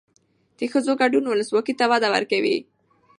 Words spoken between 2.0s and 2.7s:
ورکوي.